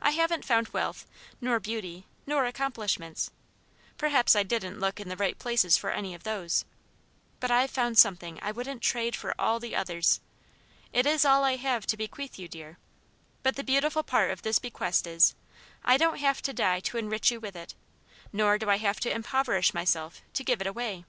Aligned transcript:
I 0.00 0.12
haven't 0.12 0.44
found 0.44 0.68
wealth, 0.68 1.04
nor 1.40 1.58
beauty, 1.58 2.06
nor 2.26 2.46
accomplishments 2.46 3.32
perhaps 3.96 4.36
I 4.36 4.44
didn't 4.44 4.78
look 4.78 5.00
in 5.00 5.08
the 5.08 5.16
right 5.16 5.36
places 5.36 5.76
for 5.76 5.90
any 5.90 6.14
of 6.14 6.22
those 6.22 6.64
but 7.40 7.50
I've 7.50 7.72
found 7.72 7.98
something 7.98 8.38
I 8.40 8.52
wouldn't 8.52 8.82
trade 8.82 9.16
for 9.16 9.34
all 9.36 9.58
the 9.58 9.74
others. 9.74 10.20
It 10.92 11.06
is 11.06 11.24
all 11.24 11.42
I 11.42 11.56
have 11.56 11.88
to 11.88 11.96
bequeath 11.96 12.38
you, 12.38 12.46
dear. 12.46 12.78
But 13.42 13.56
the 13.56 13.64
beautiful 13.64 14.04
part 14.04 14.30
of 14.30 14.42
this 14.42 14.60
bequest 14.60 15.08
is, 15.08 15.34
I 15.84 15.96
don't 15.96 16.18
have 16.18 16.40
to 16.42 16.52
die 16.52 16.78
to 16.78 16.96
enrich 16.96 17.32
you 17.32 17.40
with 17.40 17.56
it, 17.56 17.74
nor 18.32 18.58
do 18.58 18.70
I 18.70 18.76
have 18.76 19.00
to 19.00 19.12
impoverish 19.12 19.74
myself 19.74 20.22
to 20.34 20.44
give 20.44 20.60
it 20.60 20.68
away. 20.68 21.04